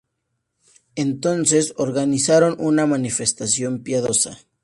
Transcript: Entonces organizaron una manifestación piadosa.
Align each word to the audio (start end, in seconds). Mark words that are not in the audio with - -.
Entonces 0.95 1.75
organizaron 1.77 2.55
una 2.57 2.87
manifestación 2.87 3.83
piadosa. 3.83 4.39